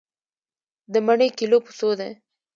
[0.93, 2.11] د مڼې کيلو په څو دی؟